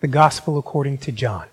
[0.00, 1.46] The Gospel according to John.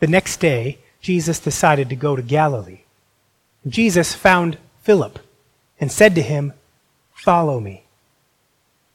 [0.00, 2.80] The next day, Jesus decided to go to Galilee.
[3.66, 5.18] Jesus found Philip
[5.80, 6.52] and said to him,
[7.14, 7.84] Follow me.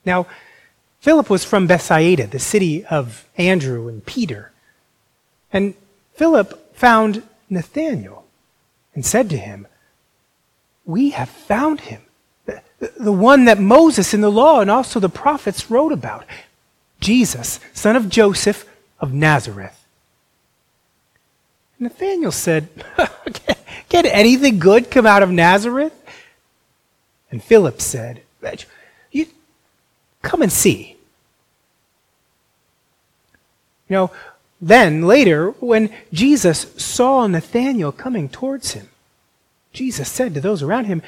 [0.06, 0.28] Now,
[1.00, 4.52] Philip was from Bethsaida, the city of Andrew and Peter.
[5.52, 5.74] And
[6.14, 8.26] Philip found Nathanael
[8.94, 9.66] and said to him,
[10.86, 12.02] We have found him,
[12.46, 12.62] the,
[13.00, 16.26] the one that Moses in the law and also the prophets wrote about,
[17.00, 18.66] Jesus, son of Joseph
[19.00, 19.76] of Nazareth.
[21.80, 22.68] Nathanael said,
[23.90, 25.94] Can anything good come out of Nazareth?
[27.32, 28.22] And Philip said,
[29.12, 29.28] You
[30.22, 30.98] come and see.
[33.88, 34.12] You know,
[34.62, 38.90] then later, when Jesus saw Nathanael coming towards him,
[39.72, 41.02] Jesus said to those around him,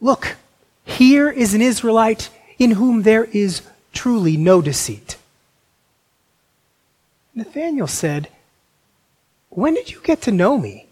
[0.00, 0.36] Look,
[0.84, 3.62] here is an Israelite in whom there is
[3.92, 5.16] truly no deceit.
[7.34, 8.28] Nathanael said,
[9.48, 10.86] When did you get to know me?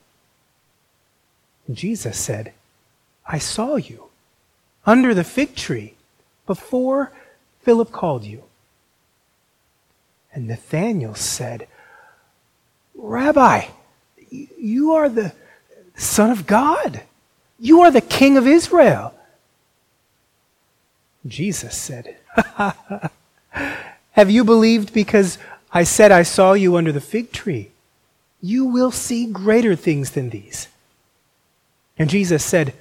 [1.70, 2.52] Jesus said,
[3.26, 4.04] I saw you
[4.86, 5.94] under the fig tree
[6.46, 7.12] before
[7.62, 8.44] Philip called you.
[10.32, 11.66] And Nathanael said,
[12.94, 13.66] Rabbi,
[14.30, 15.32] you are the
[15.96, 17.02] Son of God.
[17.58, 19.14] You are the King of Israel.
[21.28, 22.16] Jesus said,
[24.12, 25.38] Have you believed because
[25.72, 27.70] I said I saw you under the fig tree?
[28.40, 30.68] You will see greater things than these.
[31.98, 32.74] And Jesus said,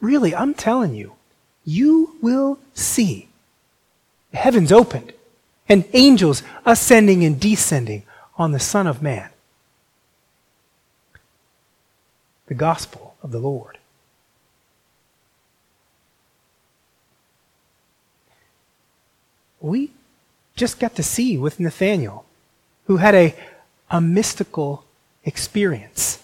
[0.00, 1.14] Really, I'm telling you,
[1.64, 3.28] you will see
[4.30, 5.12] The heavens opened
[5.68, 8.04] and angels ascending and descending
[8.36, 9.28] on the Son of Man.
[12.46, 13.78] The gospel of the Lord.
[19.60, 19.90] We
[20.56, 22.24] just got to see with Nathanael,
[22.86, 23.34] who had a,
[23.90, 24.84] a mystical
[25.24, 26.22] experience.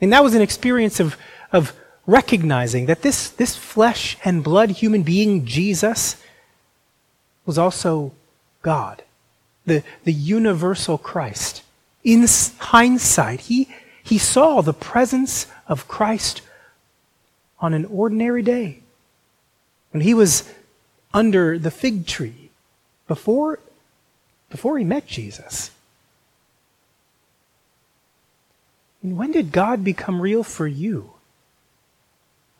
[0.00, 1.16] And that was an experience of,
[1.52, 1.72] of
[2.06, 6.16] recognizing that this, this flesh and blood human being, Jesus,
[7.44, 8.12] was also
[8.62, 9.02] God,
[9.64, 11.62] the, the universal Christ.
[12.04, 12.26] In
[12.58, 13.68] hindsight, he,
[14.02, 16.42] he saw the presence of Christ
[17.60, 18.80] on an ordinary day
[19.92, 20.52] when he was
[21.16, 22.50] under the fig tree
[23.08, 23.58] before,
[24.50, 25.70] before he met Jesus.
[29.02, 31.14] And when did God become real for you?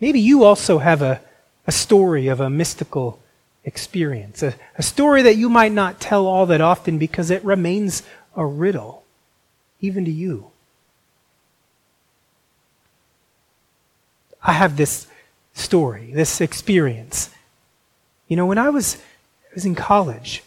[0.00, 1.20] Maybe you also have a,
[1.66, 3.18] a story of a mystical
[3.62, 8.04] experience, a, a story that you might not tell all that often because it remains
[8.34, 9.04] a riddle,
[9.82, 10.50] even to you.
[14.42, 15.08] I have this
[15.52, 17.28] story, this experience.
[18.28, 18.96] You know, when I was,
[19.50, 20.42] I was in college,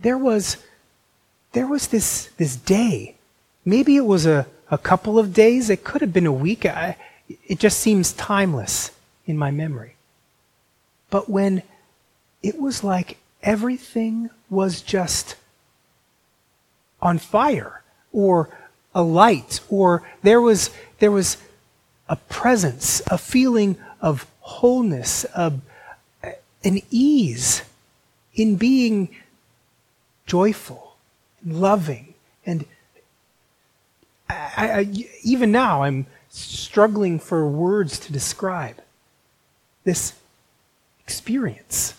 [0.00, 0.56] there was,
[1.52, 3.14] there was this, this day.
[3.64, 5.70] Maybe it was a, a couple of days.
[5.70, 6.66] It could have been a week.
[6.66, 6.96] I,
[7.46, 8.90] it just seems timeless
[9.26, 9.94] in my memory.
[11.10, 11.62] But when
[12.42, 15.36] it was like everything was just
[17.00, 17.82] on fire
[18.12, 18.50] or
[18.94, 21.36] a light or there was there was
[22.08, 25.52] a presence a feeling of wholeness a,
[26.64, 27.62] an ease
[28.34, 29.08] in being
[30.26, 30.96] joyful
[31.42, 32.14] and loving
[32.44, 32.64] and
[34.30, 34.86] I, I,
[35.22, 38.76] even now i'm struggling for words to describe
[39.84, 40.12] this
[40.98, 41.94] experience.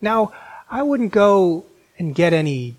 [0.00, 0.32] Now,
[0.70, 1.66] I wouldn't go
[1.98, 2.76] and get any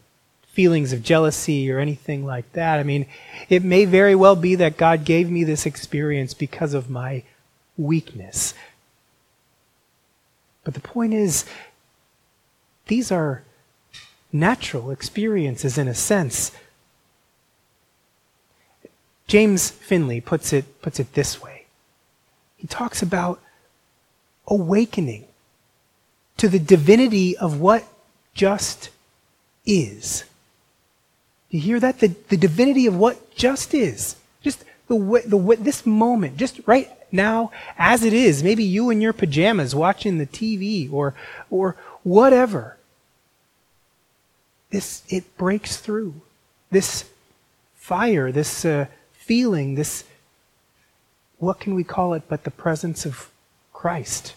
[0.47, 2.79] feelings of jealousy or anything like that.
[2.79, 3.05] I mean,
[3.49, 7.23] it may very well be that God gave me this experience because of my
[7.77, 8.55] weakness.
[10.63, 11.45] But the point is,
[12.87, 13.43] these are
[14.31, 16.51] natural experiences in a sense
[19.29, 21.65] James Finley puts it, puts it this way.
[22.57, 23.39] He talks about
[24.47, 25.25] awakening
[26.37, 27.85] to the divinity of what
[28.33, 28.89] just
[29.67, 30.23] is.
[31.51, 31.99] You hear that?
[31.99, 34.15] The, the divinity of what just is.
[34.41, 38.43] Just the the this moment, just right now, as it is.
[38.43, 41.15] Maybe you in your pajamas watching the TV or,
[41.49, 42.77] or whatever.
[44.69, 46.13] This, it breaks through.
[46.71, 47.09] This
[47.75, 50.03] fire, this, uh, feeling, this,
[51.39, 53.29] what can we call it but the presence of
[53.73, 54.35] Christ?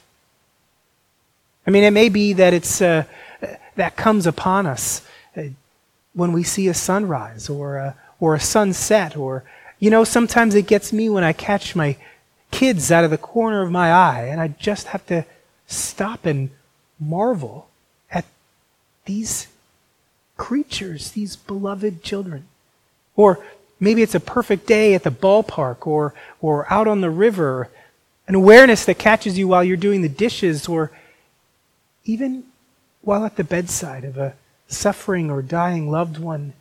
[1.66, 3.04] I mean, it may be that it's, uh,
[3.76, 5.06] that comes upon us
[5.36, 5.42] uh,
[6.14, 9.44] when we see a sunrise or a, or a sunset or,
[9.82, 11.96] you know, sometimes it gets me when I catch my
[12.52, 15.26] kids out of the corner of my eye and I just have to
[15.66, 16.50] stop and
[17.00, 17.66] marvel
[18.08, 18.24] at
[19.06, 19.48] these
[20.36, 22.44] creatures, these beloved children.
[23.16, 23.44] Or
[23.80, 27.68] maybe it's a perfect day at the ballpark or, or out on the river,
[28.28, 30.92] an awareness that catches you while you're doing the dishes, or
[32.04, 32.44] even
[33.00, 34.34] while at the bedside of a
[34.68, 36.52] suffering or dying loved one,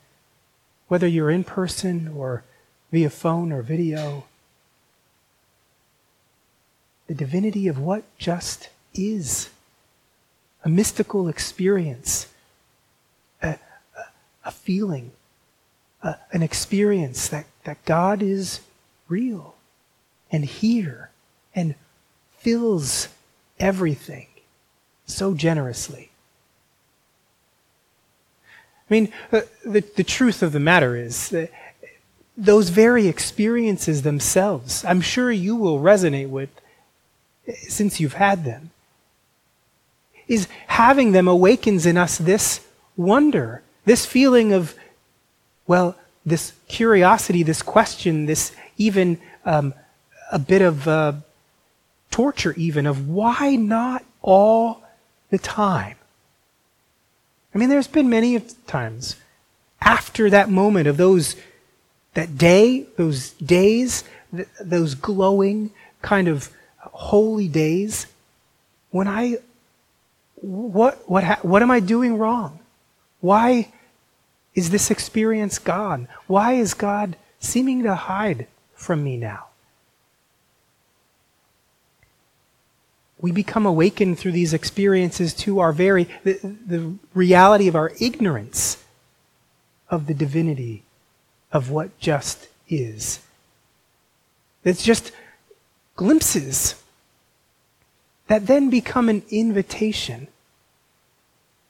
[0.88, 2.44] whether you're in person or
[2.92, 4.26] via phone or video.
[7.08, 9.50] The divinity of what just is
[10.64, 12.28] a mystical experience,
[13.42, 13.58] a, a,
[14.46, 15.12] a feeling,
[16.04, 18.62] a, an experience that, that God is
[19.08, 19.56] real
[20.32, 21.10] and here
[21.56, 21.76] and
[22.38, 23.08] fills
[23.60, 24.28] everything
[25.06, 26.10] so generously.
[28.90, 31.52] I mean, uh, the, the truth of the matter is that
[32.38, 36.50] those very experiences themselves, I'm sure you will resonate with
[37.68, 38.72] since you've had them,
[40.28, 44.76] is having them awakens in us this wonder, this feeling of,
[45.68, 45.96] well,
[46.26, 49.74] this curiosity, this question, this even um,
[50.32, 51.14] a bit of uh,
[52.12, 54.84] torture, even of why not all
[55.30, 55.96] the time?
[57.54, 59.16] I mean, there's been many times
[59.82, 61.36] after that moment of those,
[62.14, 64.04] that day, those days,
[64.36, 65.72] th- those glowing
[66.02, 66.50] kind of
[66.80, 68.08] holy days,
[68.90, 69.38] when I,
[70.36, 72.60] what, what, ha- what am I doing wrong?
[73.20, 73.72] Why
[74.56, 76.08] is this experience gone?
[76.28, 79.48] Why is God seeming to hide from me now?
[83.22, 86.34] we become awakened through these experiences to our very the,
[86.66, 88.84] the, reality of our ignorance
[89.90, 90.84] of the divinity
[91.52, 93.20] of what just is.
[94.64, 95.12] It's just
[95.96, 96.76] glimpses
[98.28, 100.28] that then become an invitation.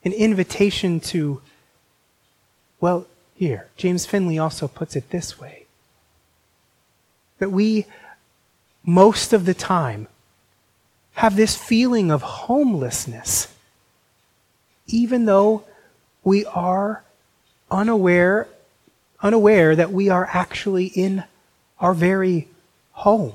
[0.04, 1.42] An invitation to
[2.80, 3.06] well
[3.36, 5.66] here james finley also puts it this way.
[7.39, 7.86] That we
[8.83, 10.07] most of the time
[11.13, 13.54] have this feeling of homelessness,
[14.88, 15.63] even though
[16.24, 17.04] we are
[17.69, 18.48] unaware,
[19.21, 21.23] unaware that we are actually in
[21.79, 22.47] our very
[22.91, 23.33] home.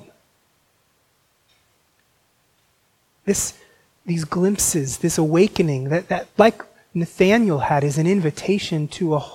[3.24, 3.54] This,
[4.04, 6.62] these glimpses, this awakening that, that, like
[6.94, 9.30] Nathanael had, is an invitation to a,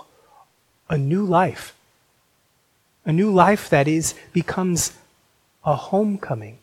[0.89, 1.75] a new life.
[3.05, 4.93] A new life that is becomes
[5.65, 6.57] a homecoming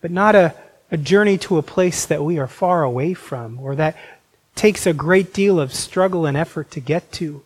[0.00, 0.54] but not a,
[0.90, 3.96] a journey to a place that we are far away from or that
[4.54, 7.42] takes a great deal of struggle and effort to get to.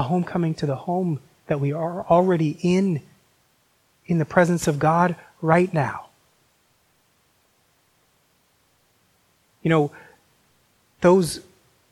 [0.00, 3.02] A homecoming to the home that we are already in,
[4.06, 6.06] in the presence of God right now.
[9.62, 9.92] You know,
[11.02, 11.40] those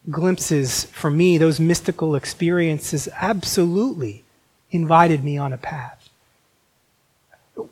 [0.08, 4.24] glimpses for me, those mystical experiences, absolutely
[4.70, 6.08] invited me on a path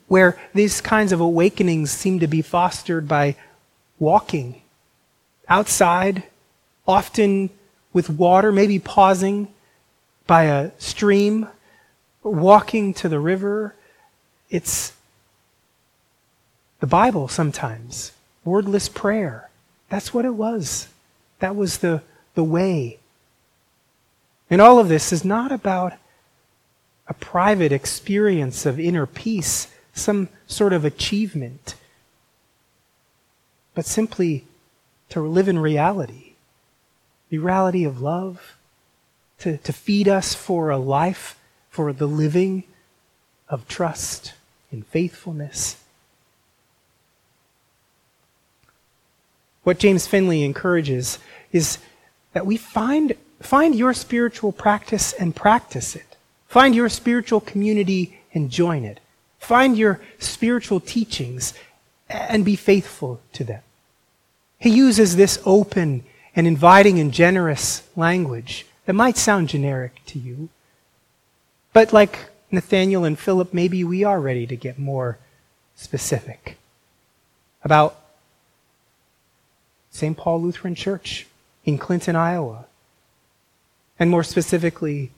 [0.09, 3.37] where these kinds of awakenings seem to be fostered by
[3.99, 4.61] walking
[5.49, 6.25] outside,
[6.87, 7.49] often
[7.95, 9.49] with water, maybe pausing
[10.27, 11.49] by a stream,
[12.23, 13.75] walking to the river.
[14.51, 14.93] It's
[16.81, 18.13] the Bible sometimes,
[18.45, 19.51] wordless prayer.
[19.89, 20.89] That's what it was.
[21.39, 22.03] That was the,
[22.35, 22.99] the way.
[24.51, 25.95] And all of this is not about
[27.09, 31.75] a private experience of inner peace some sort of achievement,
[33.75, 34.45] but simply
[35.09, 36.27] to live in reality
[37.29, 38.56] the reality of love,
[39.41, 41.39] to, to feed us for a life,
[41.71, 42.65] for the living
[43.49, 44.33] of trust
[44.71, 45.77] and faithfulness.
[49.63, 51.19] What James Finley encourages
[51.53, 51.79] is
[52.33, 56.17] that we find, find your spiritual practice and practice it.
[56.47, 59.01] Find your spiritual community and join it.
[59.39, 61.53] Find your spiritual teachings
[62.09, 63.63] and be faithful to them.
[64.59, 70.49] He uses this open and inviting and generous language that might sound generic to you.
[71.73, 75.19] But like Nathanael and Philip, maybe we are ready to get more
[75.75, 76.57] specific
[77.63, 78.01] about
[79.91, 80.17] St.
[80.17, 81.27] Paul Lutheran Church
[81.65, 82.67] in Clinton, Iowa,
[83.99, 85.11] and more specifically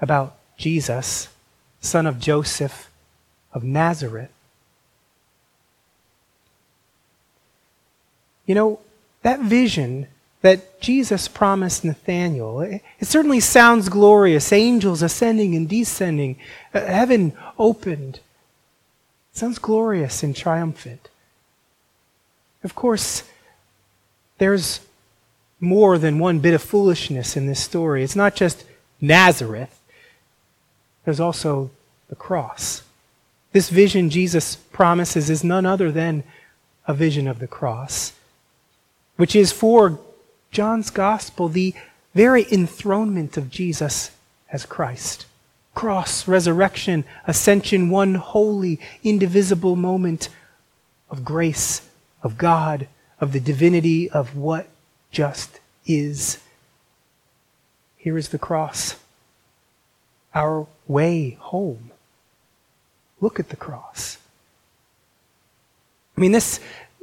[0.00, 1.28] about Jesus,
[1.80, 2.90] son of Joseph
[3.52, 4.30] of Nazareth.
[8.46, 8.80] You know,
[9.22, 10.06] that vision
[10.40, 14.52] that Jesus promised Nathanael, it, it certainly sounds glorious.
[14.52, 16.36] Angels ascending and descending,
[16.72, 18.16] uh, heaven opened.
[18.16, 21.08] It sounds glorious and triumphant.
[22.62, 23.24] Of course,
[24.38, 24.80] there's
[25.60, 28.04] more than one bit of foolishness in this story.
[28.04, 28.64] It's not just
[29.00, 29.80] Nazareth,
[31.04, 31.70] there's also
[32.08, 32.82] the cross.
[33.52, 36.22] This vision Jesus promises is none other than
[36.86, 38.12] a vision of the cross,
[39.16, 39.98] which is for
[40.50, 41.74] John's gospel the
[42.14, 44.10] very enthronement of Jesus
[44.50, 45.26] as Christ.
[45.74, 50.28] Cross, resurrection, ascension, one holy, indivisible moment
[51.10, 51.88] of grace,
[52.22, 52.88] of God,
[53.20, 54.68] of the divinity of what
[55.10, 56.38] just is.
[57.96, 58.96] Here is the cross,
[60.34, 61.90] our way home.
[63.20, 64.18] Look at the cross.
[66.16, 66.60] I mean, this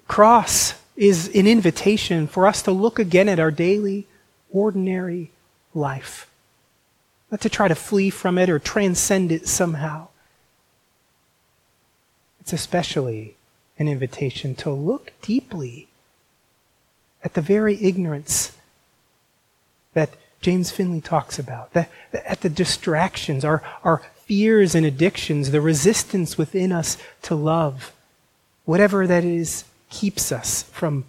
[0.07, 4.07] cross is an invitation for us to look again at our daily,
[4.51, 5.31] ordinary
[5.73, 6.29] life.
[7.31, 10.07] Not to try to flee from it or transcend it somehow.
[12.39, 13.35] It's especially
[13.77, 15.87] an invitation to look deeply
[17.23, 18.55] at the very ignorance
[19.93, 20.11] that
[20.41, 26.71] James Finley talks about, at the distractions, our, our fears and addictions, the resistance within
[26.71, 27.91] us to love,
[28.65, 29.63] whatever that is,
[29.95, 31.05] keeps us from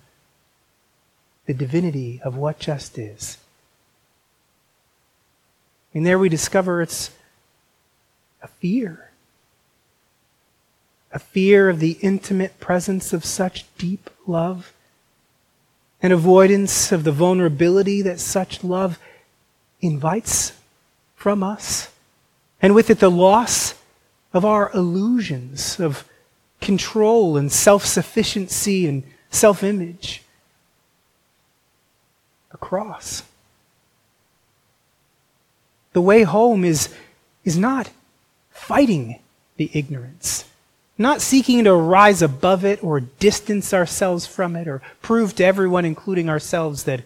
[1.47, 3.39] the divinity of what just is.
[5.95, 7.11] And there we discover it's
[8.43, 9.11] a fear.
[11.13, 14.73] A fear of the intimate presence of such deep love
[16.03, 18.99] an avoidance of the vulnerability that such love
[19.81, 20.53] invites
[21.15, 21.91] from us,
[22.61, 23.75] and with it the loss
[24.33, 26.05] of our illusions of
[26.61, 30.23] control and self sufficiency and self image.
[32.51, 33.23] The cross.
[35.93, 36.95] The way home is,
[37.45, 37.91] is not
[38.51, 39.21] fighting
[39.57, 40.45] the ignorance
[40.99, 45.85] not seeking to rise above it or distance ourselves from it or prove to everyone,
[45.85, 47.03] including ourselves, that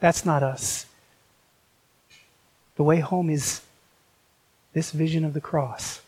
[0.00, 0.86] that's not us.
[2.76, 3.60] The way home is
[4.72, 6.00] this vision of the cross,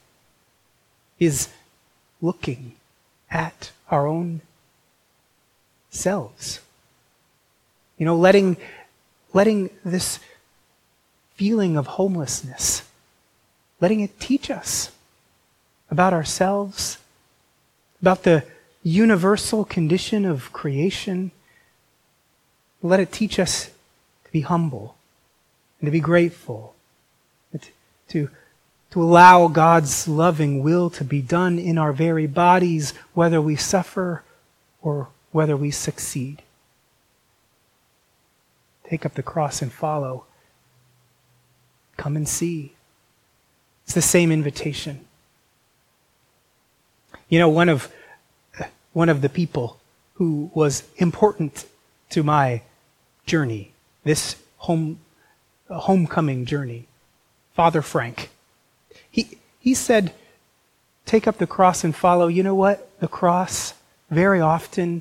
[1.18, 1.48] is
[2.26, 2.74] looking
[3.30, 4.40] at our own
[5.90, 6.60] selves.
[7.98, 8.56] You know, letting,
[9.32, 10.18] letting this
[11.34, 12.82] feeling of homelessness,
[13.80, 14.90] letting it teach us
[15.90, 16.98] about ourselves
[18.00, 18.44] about the
[18.82, 21.30] universal condition of creation.
[22.82, 23.66] Let it teach us
[24.24, 24.96] to be humble
[25.80, 26.74] and to be grateful,
[28.10, 28.28] to,
[28.90, 34.22] to allow God's loving will to be done in our very bodies, whether we suffer
[34.80, 36.42] or whether we succeed.
[38.88, 40.24] Take up the cross and follow.
[41.96, 42.72] Come and see.
[43.84, 45.04] It's the same invitation.
[47.28, 47.92] You know, one of,
[48.92, 49.78] one of the people
[50.14, 51.66] who was important
[52.10, 52.62] to my
[53.26, 53.72] journey,
[54.04, 55.00] this home,
[55.68, 56.86] homecoming journey,
[57.54, 58.30] Father Frank,
[59.16, 60.12] he, he said,
[61.06, 62.28] take up the cross and follow.
[62.28, 63.00] You know what?
[63.00, 63.72] The cross
[64.10, 65.00] very often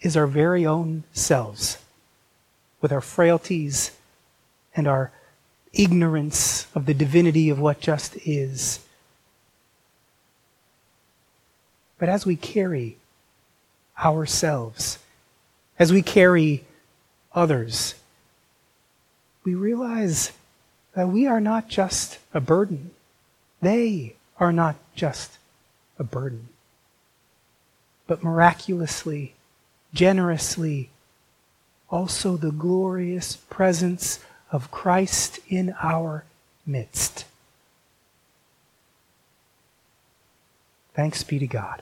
[0.00, 1.78] is our very own selves
[2.80, 3.90] with our frailties
[4.76, 5.10] and our
[5.72, 8.78] ignorance of the divinity of what just is.
[11.98, 12.98] But as we carry
[13.98, 14.98] ourselves,
[15.76, 16.64] as we carry
[17.34, 17.96] others,
[19.42, 20.30] we realize
[20.94, 22.92] that we are not just a burden.
[23.64, 25.38] They are not just
[25.98, 26.50] a burden.
[28.06, 29.32] But miraculously,
[29.94, 30.90] generously,
[31.88, 34.20] also the glorious presence
[34.52, 36.24] of Christ in our
[36.66, 37.24] midst.
[40.92, 41.80] Thanks be to God.